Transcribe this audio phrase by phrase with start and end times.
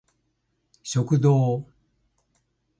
[0.81, 1.63] 食堂